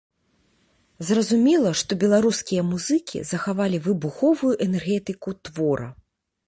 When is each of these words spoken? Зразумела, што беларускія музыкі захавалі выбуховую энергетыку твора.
Зразумела, 1.09 1.73
што 1.81 1.91
беларускія 2.05 2.61
музыкі 2.73 3.19
захавалі 3.33 3.77
выбуховую 3.91 4.53
энергетыку 4.71 5.41
твора. 5.49 5.87